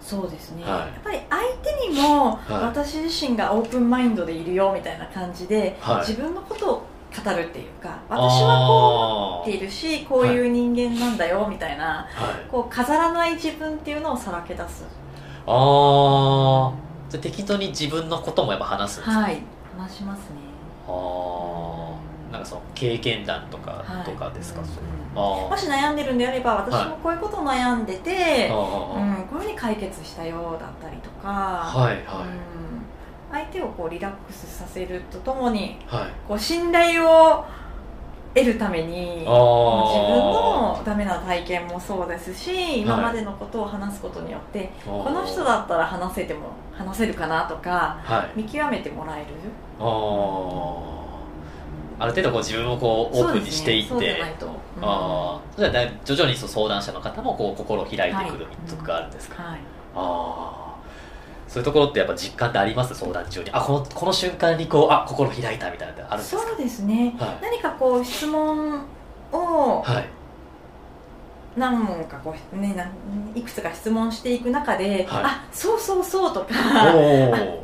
[0.00, 14.84] そうですね、はい、やっぱり相手にも私自身がオープンマインドでいるよみたいな感じで、はい、自分のことを語るっていうか私はこう思っているしこういう人間なんだよみたいな、はい、こう飾らない自分っていうのをさらけ出す。
[15.46, 16.72] ああ
[17.08, 19.20] じゃ適当に自分のこともやっぱ話すんですか？
[19.20, 19.42] はい。
[19.78, 20.26] 話しますね。
[20.86, 20.90] あ
[22.30, 24.66] あなんかその経験談とか、とかですか、うん
[25.14, 31.96] もし悩んでるんであれば私もこういうこと悩んでて、はい、うん、こういうふうに解決したよだったりとか、はいはい。
[31.96, 32.77] うん、
[33.30, 37.44] 相手をこうリラックスさせるとともに、はい、こう信頼を
[38.34, 49.26] 得るために自分のダメな体験もそうですし今までのことを話すことによって、はい、この人だったら話せても話せるかなとか、はい、見極めてもらえる。
[49.80, 50.98] あ
[52.00, 54.36] ある程度こう自分をこうオープンにしていって、ね、
[54.76, 59.58] うん、あそれは徐々にそう相談者の方もこう心を開いてくるとかあるんですか、はい、
[59.96, 60.67] ああ
[61.48, 62.94] そういうところってやっぱ実感ってあります？
[62.94, 63.50] 相談中に。
[63.50, 66.42] あこのこの瞬間にこうあ心開いたみたいなってあるんですか？
[66.42, 68.80] そうですね、はい、何かこう質問
[69.32, 70.08] を、はい。
[71.56, 72.76] 何問かこう、ね、
[73.34, 76.54] いくつか質問していく中で、はい、あそうそうそうとか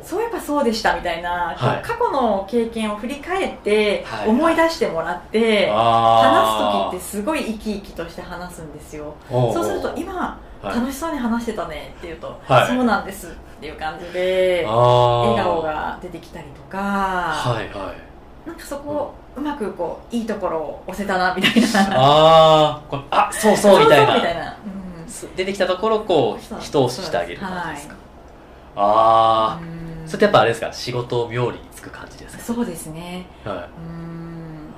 [0.03, 9.15] そういえばそうでしたみたいな、はい、過去の経験を振り返って思い出してもらって、話す時ってすごい生き生きとして話すんですよ。
[9.29, 21.67] そうすると今楽しそうに話してたねって言うと、はい、そうなんですっていう感じで笑顔が出てきたりとか、はいはい、なんかそこ、うまくこういいところを押せたなみたいな。
[21.97, 24.15] あああそうそうみたいな。
[24.15, 28.03] みたいな、うん、出てきたところこう人をしてあげる感じですか、はい、
[28.77, 29.61] ああ
[30.05, 30.71] それってやっぱあれですか？
[30.73, 32.43] 仕事を妙につく感じですか？
[32.43, 34.73] そうですね、はい、うん。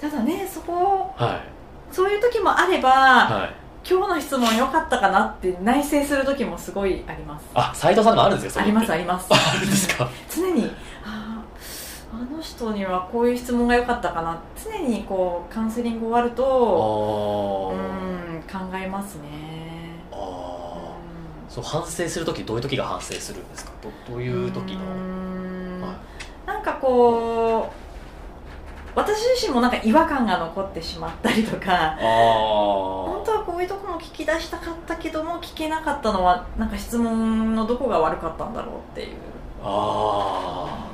[0.00, 3.54] ただねそこ、はい、そういう時もあれば、はい、
[3.88, 7.46] 今日の質問良かったかなって内省する時もすごいあります。
[7.54, 9.26] あ斎藤さんもあるんですかありますあります。
[9.32, 10.08] あるんですか？
[10.30, 10.70] 常に
[11.04, 11.42] あ
[12.30, 14.38] の人にはこういう質問が良かったかな。
[14.62, 19.28] 常にこうカウンセリング終わるとうん考えますね。
[20.12, 23.72] あ、うん、そう反省する時どういう時が反省するんですか？
[23.82, 24.80] どどういう時の、
[25.86, 25.94] は
[26.44, 27.81] い、なんかこう
[28.94, 39.16] 私自身もなんか違和感が残ってしまったりとか本当はこういうところも聞き出したかったけども聞けなかったのはなんか質問のどこが悪かったんだろうっていう。
[39.64, 40.92] ああ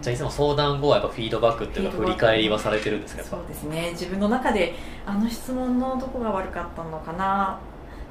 [0.00, 3.90] じゃあいつも相談後はやっぱフィードバックっていうか振り返りはされてるんですかそうですね。
[3.92, 4.74] 自分の中で
[5.06, 7.58] あの質問のどこが悪かったのかな。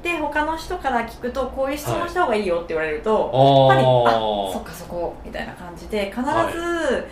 [0.02, 7.04] で他の人から聞くとこういう質問した方がいいよって言われると、はい、やっぱりあそっかそこみたいな感じで必ず、はい、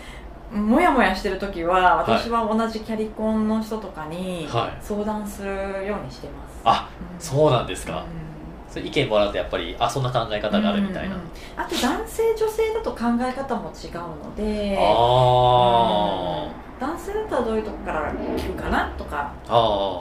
[0.53, 4.47] もやもやしてる時は私は同じキャリコンの人とかに
[4.81, 5.49] 相談する
[5.87, 8.73] ようにしてます、あ、うん、そうなんですか、うん。
[8.73, 19.33] そ意見もらうとやっぱりあそんな考え方があるみたいな、うんうん、あと男性女性だと考え方も違うのであ、うん、男性だったらどういうとこから聞くかなとか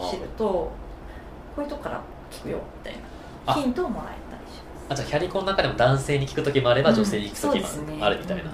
[0.10, 0.74] 知るとこ
[1.58, 3.12] ういうとこから聞くよみたいな。
[3.56, 4.94] ヒントをもらえたりします。
[4.94, 8.52] あじゃあキャリコンの中でも男性に聞く時もあれば女性に聞く時もあるみたいな、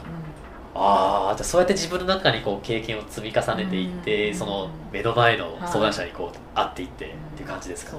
[0.79, 7.97] ああじゃあそうやって自分の中にこう経験を積み重ねていって、その目の前の相談者にこう会っていってっていう感じですか、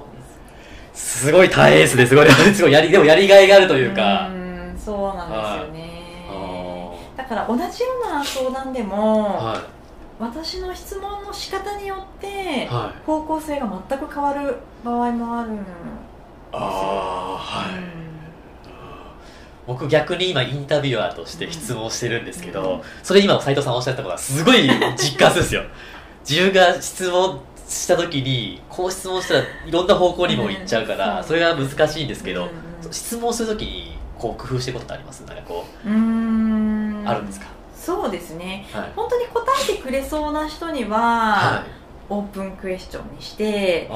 [0.95, 2.31] すすごい大変ですね、すごい。
[2.31, 4.29] すごいやり、でもやりがいがあるというか。
[4.29, 5.89] うんそうなんですよね。
[7.17, 9.59] だから同じような相談でも、はい、
[10.19, 12.67] 私の質問の仕方によって、
[13.05, 15.75] 方向性が全く変わる場合もあるんですよ。
[16.53, 18.08] あはい、
[19.69, 25.63] 僕逆に今インタビュアーとして質問してるんですけど、それ今斉藤さんおっしゃったことはすごい実感するんですよ。
[26.29, 32.49] 自分が質問した時にこう質問したらいろんな方向にも行っちゃうから、それが難しいんですけど、
[32.91, 35.21] 質問する時にこう工夫してることってあります？
[35.27, 37.05] なんかこううん。
[37.07, 37.47] あるんですか？
[37.77, 43.95] そうですね、はい、本当に答えてくれそうな人には、はい、オープンクエスチョンにしてあ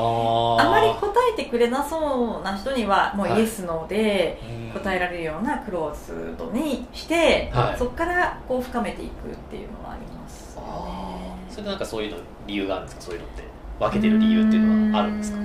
[0.70, 4.38] まり答えてくれなそうな人にはもうイエス、ノーで
[4.74, 10.62] 答えられるようなクローズドにして、はい、そこからこう深めていくっていうのはあります、ね、
[11.48, 13.02] それでなんかそういうの理由があるんですか？
[13.02, 13.42] そういうのって。
[13.80, 15.38] 分けてる理由っていうのはあるんですか？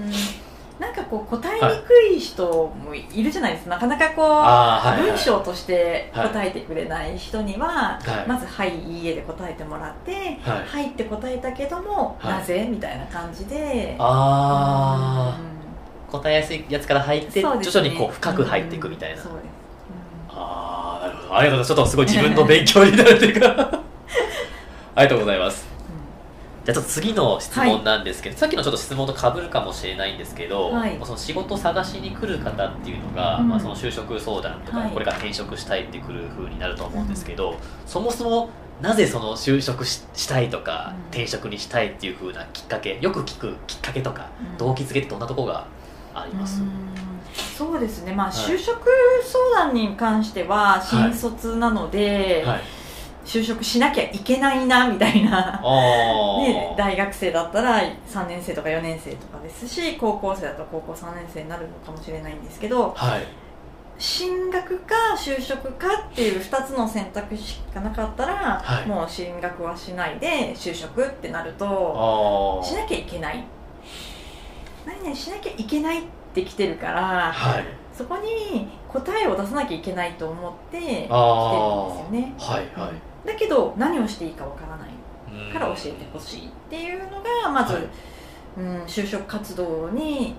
[0.80, 10.12] なんかこう答えにくい人もいるじゃないですか、なかなかこう、はい、文章として答えてくれない人には、はい、まず「はい」「いいえ」で答えてもらって
[10.46, 13.96] 「はい、はい、って答えたけども、なぜ?」みたいな感じで。
[13.98, 19.44] ああ、うん、答えやすいやつから入って、ね、徐々にこう深く入っていくみたいな、うん、そうです、
[20.32, 21.38] うん、ああなるほど。
[21.38, 21.68] ありがとうございます。
[21.68, 23.72] ちょっとすごい自分の勉強になるというか。
[24.96, 25.67] ありがとうございます
[26.68, 38.50] じゃあちょっと次の質問なんですけど、はい、さっきのちょっと質問とかぶるかもしれないんですけど、はい、その仕事探しに来る方っていうのが、うん、まあ、その就職相談とか、これから転職したいってくるふうになると思うんですけど、そもそも
[38.82, 44.28] なぜその就職したいとか、転職にしたいっていうふうなきっかけよく聞くきっかけとか、
[44.58, 45.68] 動機づけってどんなところが
[46.14, 46.62] あります、
[47.58, 48.90] そうですね、まあ、就職
[49.24, 52.77] 相談に関しては新卒なので、はい
[53.28, 55.60] 就職しなきゃいけないなみたいな、
[56.40, 63.28] ね、大学生だったら3年生とか4年生とかですし高校生だと高校3年生になるのかもしれないんですけど、はい、
[64.00, 73.44] 進学か就職かっていう2つの選択肢しかなかったら、はい、もう進学はしないで就職ってなるとしなきゃいけない。
[74.86, 76.02] 何々しなきゃいけないっ
[76.34, 82.34] て来てるから、はい、そこに答えを出さなきゃいけないと思って来てるんですよね。
[82.40, 87.84] はいはいだけど何をしていいかわからないから教えてほしいっていうのがまず、はい、
[88.58, 90.36] うん、就職活動に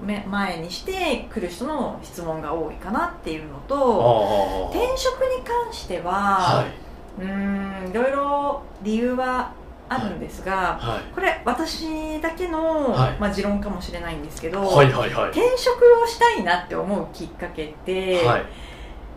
[0.00, 9.52] 前にして来る人の質問が多いかなっていうのと転職に関しては、はい、うんいろいろ理由は
[9.88, 10.96] あるんですが、はい。
[10.96, 18.22] はい、これ私だけの、はい、まあ、持論かもしれないんですけど、はいはいはい、転職をしたいなって思うきっかけって、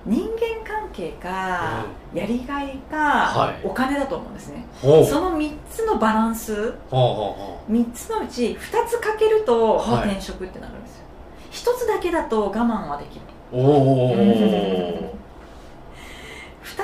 [0.05, 11.03] 人間関係か、やりがいか、お金だと思うんですね、その3つのバランス、3つのうち2つかけると、転職ってなるんですよ。
[11.51, 15.09] 1つだけだと我慢はできるおお2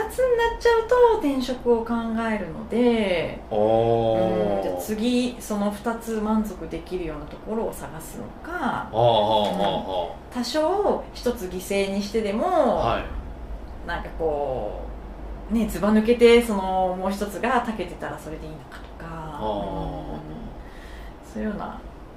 [0.09, 1.93] つになっちゃうと転職を考
[2.31, 12.99] えるのでうん、じゃ次その2つ満足できるようなところを探すのか、うん、多少1つ犠牲にしてでも、は
[13.85, 14.81] い、なんかこ
[15.51, 20.19] うねずば抜けてそのもう1つがたけてたらそれでいいのかとか、う
[21.29, 21.65] ん、そういうような、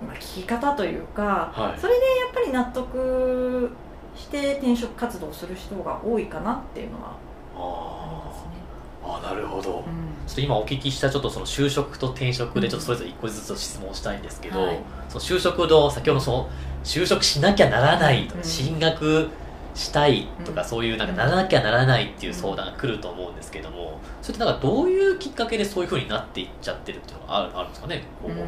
[0.07, 3.71] まあ、聞き方というか、はい、それでやっぱり納得
[4.17, 7.26] して転職活動する人が多いかなっていうのは
[7.57, 9.85] ああなるほど、うん、
[10.27, 16.51] ちょっと今お聞きしたちょっとその就職と転職でちょっとそれぞれ一個ずつ質問したいんですけど、はい、その就職の先ほどその
[16.85, 19.29] 就職しなきゃならないとか、うん、進学
[19.75, 28.43] したいとか、そういうなんかならなきゃならないっていう相談が来ると思うんですけどもそれってなんかどういうきっかけでそういうふうになっていっちゃってるっていうのがあるあるんですかねこうど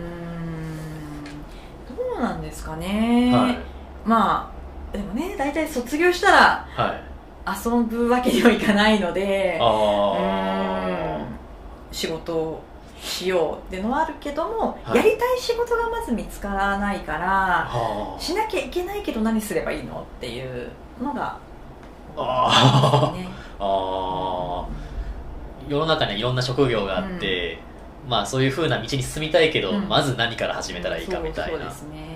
[2.18, 3.59] うなんですかね、はい、
[4.07, 7.08] まあでもね大体卒業したら、はい
[7.65, 9.59] 遊ぶわけにはいかないので
[11.93, 12.63] 仕事を
[13.01, 17.71] しようっていうのはあるけども、はい、やりたい仕事がまず見つからないから
[18.19, 21.39] しなきゃいけないけど何すればいいのっていうのが
[22.17, 23.29] あ、ね、
[23.61, 24.67] あ
[25.69, 27.59] 世の中にはいろんな職業があって、
[28.05, 32.08] うん、まあそういうふうな道に進みたいけど、うん、まず何から始めたらいいかみたいな、そうですね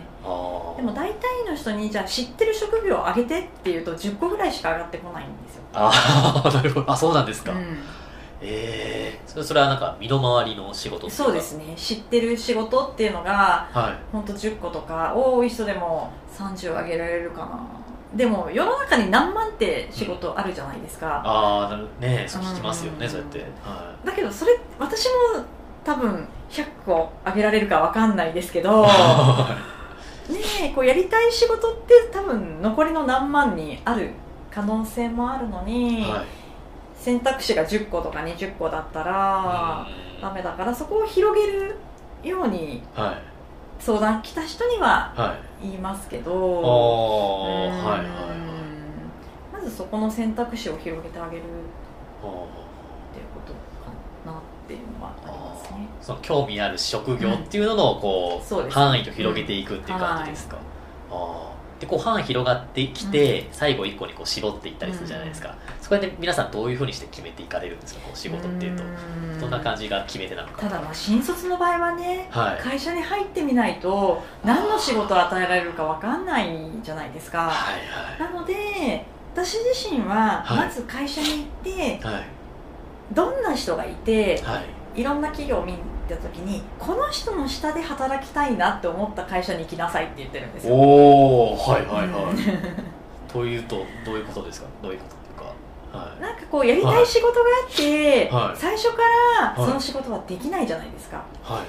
[0.76, 5.62] でも大体の人にじゃあ知ってる職業を上げてっていうと10個ぐらいしか上がってこないんですよ。
[5.74, 6.90] ああ なるほど。
[6.90, 7.58] あそうなんですか、うん、
[8.40, 11.74] ええー、それはなんか身の回りの仕事そうですね。
[11.76, 17.60] 知ってる仕事っていうのが、はい、本当10個とか多い人でも30上げられるかな。
[18.14, 25.42] でも世の中に何万って仕事あるじゃないですか、うん、ああねそう聞きますよね、うん、そうやって、はい、だけどそれ私も
[25.82, 28.86] 多分100個上げられるか分かんないですけど
[30.28, 34.10] ねこうやりたい仕事って多分残りの何万にある
[34.50, 36.26] 可能性もあるのに、はい、
[36.96, 39.86] 選択肢が10個とか20個だったら
[40.20, 41.76] ダメだからそこを広げる
[42.22, 47.98] ように、はい、相談来た人には言いますけど、は
[49.52, 52.30] い、まずそこの選択肢を広げてあげるっていう
[53.34, 53.52] こと
[53.84, 53.90] か
[54.24, 55.86] なっっていうのはありますね。
[56.00, 68.00] その興味ある職業っていうののこう、うん、範囲を広げていくっていう感じですか、うん、あでこう範囲広がってきて、最後一個にこう絞っていったりするじゃないですか、そこで皆さんどういうふうにして決めていかれるんですか？
[68.02, 68.84] こう仕事っていうと。
[69.40, 70.62] どんな感じが決めてなのか。
[70.62, 79.04] ただまあ新卒の場合はね、はい、会社に入ってみないと何の仕事を与えられるか分かんないじゃないですか、はいはい、なので
[79.34, 81.46] 私自身はまず会社に行っ
[82.00, 82.24] て、はい、
[83.12, 84.64] どんな人がいて、はい、
[84.94, 85.74] いろんな企業を見
[86.08, 90.74] た時にこの人の下で働きたいなって思った会社に行きなさいって言ってるんですよ。
[90.74, 93.32] おおはいはいはい。
[93.32, 94.68] というとどういうことですか？
[94.82, 98.98] どういうことっていうか、はい、なんかこうやりたい仕事があって、はい、最初か
[99.40, 101.64] らその仕事はできないじゃないですか、は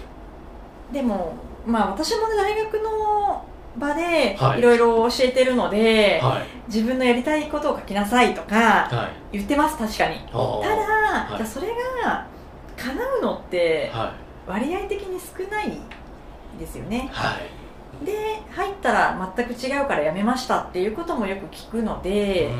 [0.91, 3.45] い、でもまあ私も大学の
[3.77, 4.61] 場でい。
[4.61, 10.19] ろいろ教えてるので、はい、自分のやりたいことを書きなさいとか言ってます確かに。
[10.27, 11.69] ただ、はい、じゃそれ
[12.03, 12.27] が
[12.83, 13.91] 叶うのって
[14.47, 15.71] 割合的に少ない
[16.59, 17.37] ですよね、は
[18.01, 22.51] い、で入ったら全く違うから辞めましたっていうこともよく聞くので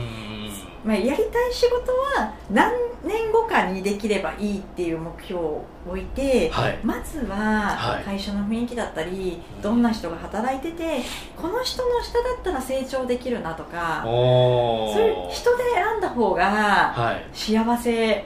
[0.83, 2.73] まあ、やりたい仕事は何
[3.05, 9.15] 年後かにできればいいっていう目標を置いて、はい、まずは会社の雰囲気だったり、は
[9.59, 11.01] い、どんな人が働いてて
[11.37, 18.25] この人の下だったら成長できるなとかそういう人で選んだ方が幸せ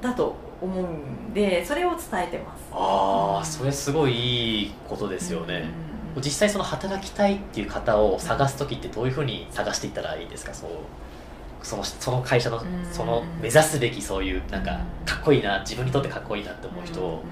[0.00, 0.84] だと思う
[1.30, 2.64] んでそれを伝えてます。
[2.72, 5.70] ああそれすごいいいことですよね、
[6.16, 10.52] うん、実際その働きたいっていう方を探す時ってどういうふうに探していったらいいですか？
[10.54, 10.70] そう
[11.62, 17.24] そのその会社のその目指すべきそういうなんかかっこいいな自分にとってかっこいいなって思う人を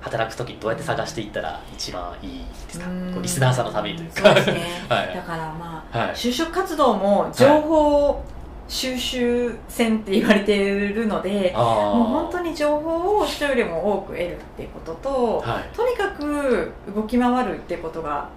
[0.00, 2.86] 働く時にどうやって探していったら一番いいですか
[3.20, 4.40] リスナーさんのためにというか、ね。
[4.88, 8.24] はい、だからまあ、はい、就職活動も情報
[8.70, 18.28] 収集戦って言われているので、もう本当に情報を人よりも多く得るっていうことと、はい、とにかく動き回るっていうことが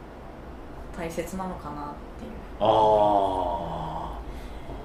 [0.98, 1.86] 大切なのかなっ
[2.18, 2.32] ていう。
[2.60, 4.03] あ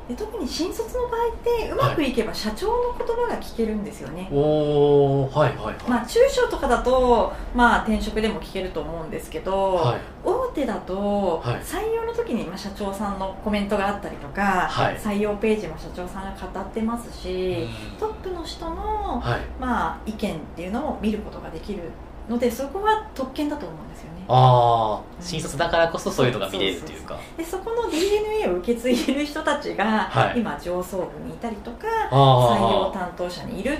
[0.08, 17.68] で特に新卒の場合ってうまくいけば社長の言葉が聞けるんですよね、はい、おはいはい、はい、まあ中小とかだとまあ転職でも聞けると思うんですけど、はい、大手だと採用の時にまあ社長さんのコメントがあったりとか、はい、採用ページも社長さんが語ってますし、
[18.00, 19.22] トップの人の、
[19.60, 21.82] まあ意見っていうのを見ることができる
[22.28, 27.18] のでそこは特権だと思うんですよねああ新卒だからこそそういうのが見れるというか。
[27.36, 33.76] でそこの DNA を受け継いでる人たちが、今上層部にいたりとか採用担当者にいるっ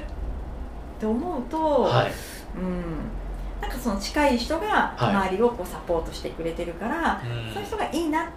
[0.98, 2.12] て思うと、はい、
[2.56, 3.18] うん。
[3.60, 8.28] なんかその近い人が周りをこうサポートしてくれてるから、はい、そういう人がいいなっ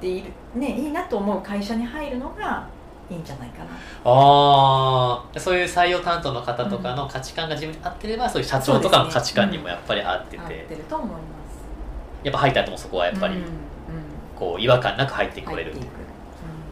[0.00, 2.66] ている、ね、いいなと思う会社に入るのが
[3.08, 3.70] いいんじゃないかな。
[4.04, 11.33] ああそういう採用担当の方とかの価値観が自分に合ってれば、うん、そういう社長とかの価値観にもやっぱり合ってて、うん、合ってると思います
[12.24, 13.42] やっぱ入った後もそこはやっぱり、うん、
[14.36, 15.74] こう違和感なく入ってこれる。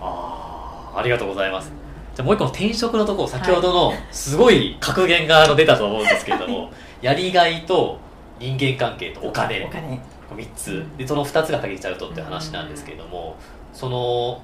[0.01, 1.71] ああありがとうございます、
[2.15, 6.71] じゃもう一個の転職のところ先ほどの すごい格言が出たと思うんですけれども、はい、
[7.03, 7.99] やりがいと
[8.39, 9.65] 人間関係とお金。
[9.65, 10.01] お金。
[10.35, 10.85] 3つ。
[10.99, 13.37] でその2つが限っちゃうとって話なんですけれども、
[13.73, 14.41] その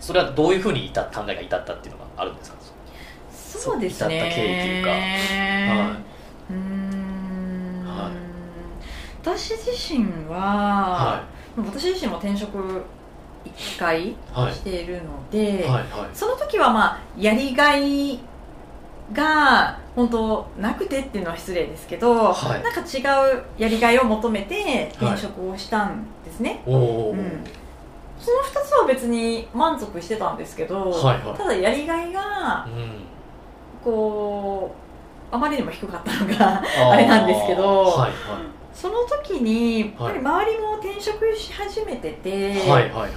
[0.00, 2.56] それはどういうふうにいた考えが至ったっていうのがあるんですか？
[3.30, 4.16] そうですね。
[4.18, 5.00] 至った経緯というか、はい、
[6.50, 6.90] うん。
[6.90, 6.95] はい
[9.26, 11.24] 私自身は、は
[11.58, 12.56] い、私自身も転職
[13.44, 14.14] 1回
[14.52, 16.00] しているので、はいはい。
[16.02, 18.20] はい、その時はまあやりがい
[19.12, 23.00] が本当なくてっていうのは失礼ですけど、はい、なんか違
[23.34, 27.44] うやりがいを求めて転職をしたんですね、はい、うん。
[28.20, 32.68] その2つは別に満足してたんですけど、はいはい、ただやりがいが、
[33.82, 34.72] こ
[35.32, 36.62] うあまりにも低かったのが
[36.92, 38.12] あれなんですけど、はいはい、
[38.76, 43.10] その時にやっぱり周りも転職し始めてて、はいはいはい、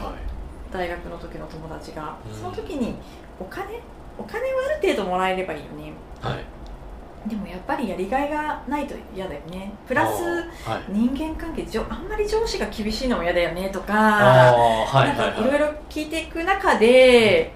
[0.72, 2.96] 大学の時の友達が、その時に
[3.38, 3.82] お金
[4.18, 5.92] お金はある程度もらえればいいよね、
[6.22, 7.30] はい。
[7.30, 9.74] でもやっぱりやりがいがないと嫌だよね。
[9.86, 10.46] プラス、
[10.88, 14.54] 人間関係あんまり上司が厳しいのも嫌だよねとか
[15.38, 17.52] いろいろ聞いていく中で、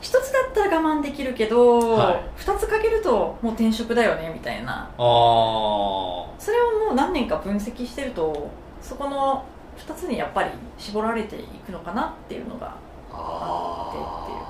[0.00, 4.90] 一つだったら我慢できるけど、はい、2つかけるともう転職だよねみたいな。
[4.96, 9.44] それをもう何年か分析してるとそこの
[9.76, 12.74] 2つにやっぱり絞られていくのかなっていうのが
[13.12, 14.44] あってっていう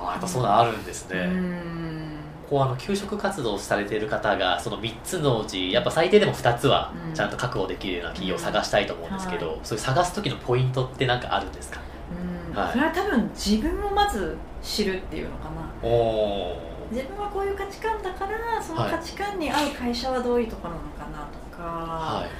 [0.00, 1.78] か、ね、やっぱそうなあるんですね。
[2.48, 11.87] こうあの給食活動されている方がその3つのうちやっぱ最低でも2つはちゃんと確保できるような企業を探したいと思うんですけど、うんはい、そういう探す時のポイントって何かあるんですか、うん、
[12.64, 15.50] はい、それは多分自分をまず知るっていうのかな。
[16.90, 22.30] 自分はこういう価値観だからその価値観に合う会社はどういうところなのかなとか、はいはい。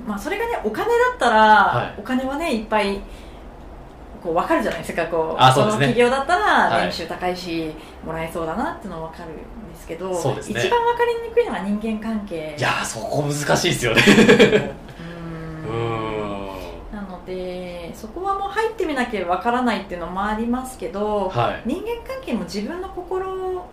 [0.00, 0.08] うん。
[0.08, 3.00] まあ、それがねお金だったら、はい、お金はねいっぱい
[4.22, 4.80] こう分かるじゃない？
[4.80, 7.74] ですかこうあそうです、ね、の企業だったら年収高いし、はい、
[8.06, 10.22] もらえそうだなっていうのは分かるんですけどね、一
[10.68, 12.56] 番分かりにくいのは人間関係。
[12.58, 14.02] いやそこ難しいですよね。
[15.68, 16.48] うん。
[16.92, 17.55] なので
[17.96, 23.66] そこはもう入ってみなきゃ分からないっていうのもありますけど、はい、人間関係も自分の心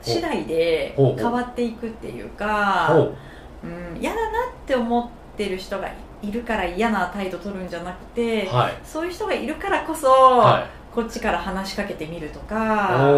[0.00, 3.66] 次第で変わっていくっていうかう。
[3.66, 5.90] ん、嫌だなって思ってる人が
[6.22, 13.10] いるから嫌な態度取るんじゃなくて、はい、そういう人がいるからこそ、はい、こっちから話しかけてみるとか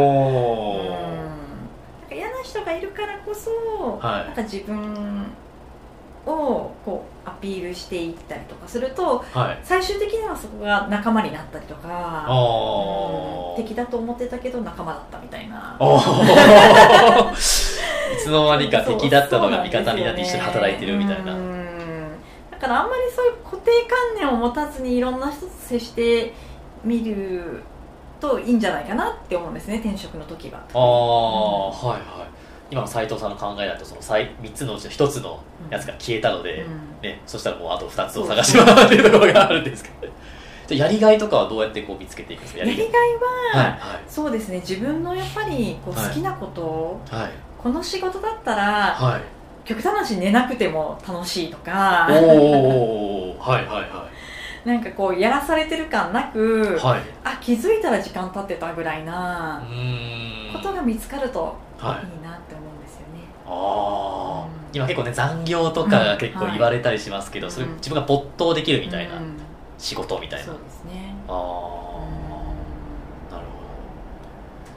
[2.10, 5.26] うん、嫌な人がいるからこそ、はい、なんか自分
[6.26, 15.76] をこうアピールしていったりとかすると、はい、最終的にはそこが仲間になったりとか、うん、敵だと思ってたけど仲間だったみたいな。
[18.12, 21.34] いつの間にか敵だったのが味方になって一緒に働いてるみたいな。
[22.50, 26.32] だからあんまりそういう固定観念を持たずにいろんな人と接して
[26.84, 27.62] みる
[28.20, 30.58] といいんじゃないかなって思うんですね転職の時は。
[30.58, 32.41] ああ、うん、はいはい。
[32.72, 40.10] 今の斉藤さんの考えだとその3つのうちの1つのやつが消えたので、うん、ね、そしたらもうあと2つを探し回っていうところがあるんですけど。
[40.68, 42.60] じゃやりがいとかはどうやってこう見つけていくんですか？
[42.60, 43.72] やりがいは、はい。
[43.72, 44.60] はい、そうですね。
[44.60, 52.08] 自分のやっぱりこう好きなこと、はい、この仕事だったら、はい、極端な話寝なくても楽しいとか。
[52.10, 54.12] おおはいはいはい。
[54.66, 59.60] なんかこうやらされてる感なく、はい、あ気づいたら時間経ってたぐらいな
[60.52, 62.61] ことが見つかるといいなって思うんです
[64.72, 69.20] 今結構ね残業とかが結構言われたりしますけど、うん、それ自分が没頭できるみたいな、
[69.78, 71.14] 仕事みたいな、そうですね。
[71.28, 71.72] ああ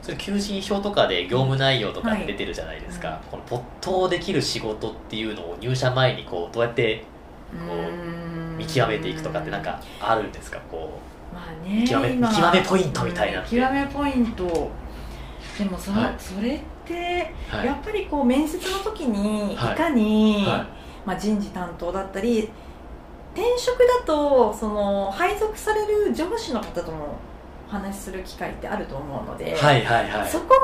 [0.02, 7.02] それ求人票とかで業務内容とか出てるじゃないですか、はい、この没頭できる仕事っていうのを入社前にこうどうやって
[7.68, 10.60] こう見極めていくとかってなんかあるんですか？
[10.70, 11.00] こ
[11.32, 14.70] う、まあね、見極め見極めポイントみたいな見極めポイント。
[15.58, 16.64] でもそ,、はい、それって、
[16.94, 19.56] やっぱりこう面接の時にい。
[19.56, 20.66] かに、はい、
[21.06, 22.50] まあ、人事担当だったり
[23.34, 27.18] 転職だとその配属される上司の方とも
[27.68, 30.54] お話しする機会ってあると思うので、はいはいはい、そこ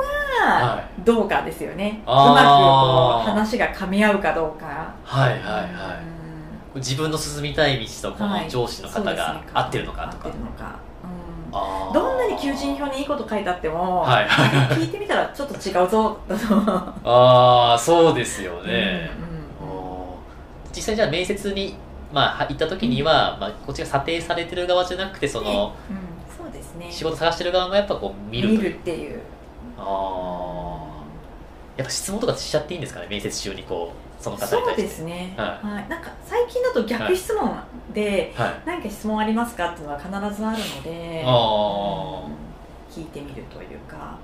[0.41, 4.95] がどうかですよね、はい、うまくこう話が噛み合うかどうか。
[5.03, 6.01] はいはいは
[6.75, 10.43] い、自分の進みたい道とこの上司の方が合ってるのかとか、はいうん、
[11.93, 14.27] どんなに求人票にいいこと書いてあっても、はい。
[14.27, 16.17] はい、聞いてみたらちょっと違うぞ
[17.03, 19.11] ああそうですよね、
[19.61, 19.83] うんうん、
[20.73, 21.75] 実際じゃあ面接に
[22.11, 26.13] まあ、行った時には、まあ、こっちが査定されてる側じゃなくてその、うん
[26.77, 26.91] ね。
[26.91, 29.19] 仕事探してる側もやっぱこう見る見るっていう。
[29.77, 31.03] ああ
[31.77, 37.59] やっぱ質問とかしちゃっていいんですかね面接中にこうその方にそうですね、はい、はい、なんか最近だと逆質問
[37.93, 42.52] で、はい、何か質問ありますかっていうのは必ずあるので、ああ、うん
[42.93, 44.19] 聞いてみるというか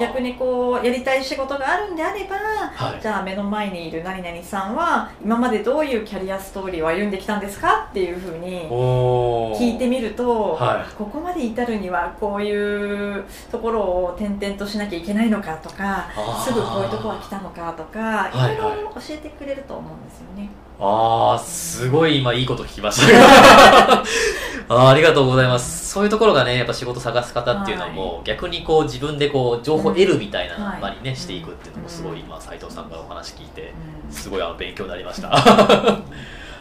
[0.00, 16.08] 逆にこうやりたい仕事があるんであれば、はい、じゃあ目の前にいる何々さんは今までどういうキャリアストーリーを歩んできたんですかっていうふうに聞いてみると、はい、ここまで至るにはこういうところを転々としなきゃいけないのかとか
[16.42, 20.48] すぐこういうとこは来たのかとかいろいろ教えてくれると思うんですよね。
[20.84, 24.02] ああすごい今いいこと聞きました。
[24.68, 25.88] あありがとうございます。
[25.92, 33.72] そういうところがねやっぱ仕事探す方っていうのも、はい、逆にこう自分でこう情報を得るみたいな場にね、うん、していくっていうのもすごい今斉藤さんからお話聞いて、
[34.10, 35.30] すごいあの勉強になりました。
[35.38, 36.02] あ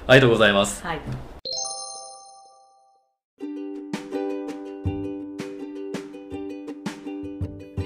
[0.10, 1.00] りがとうございます、はい。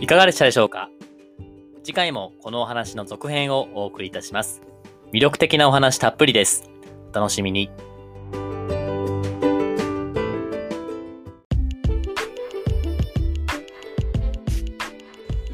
[0.02, 0.90] いかがでしたでしょうか？
[1.84, 4.75] 次回もこのお話の続編をお送りいたします。
[5.14, 6.70] 魅力的なお話たっぷりです。
[7.12, 7.70] お楽しみに。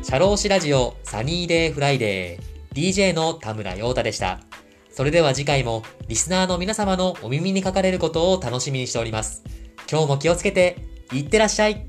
[0.02, 4.40] シャローシラジオサニーデイフライデー DJ の田村陽太でした。
[4.90, 9.44] それでは次回もリスナーの皆様のお耳にかかれることを楽しみにしております。
[9.90, 10.78] 今日も気をつけて、
[11.14, 11.86] いってらっしゃい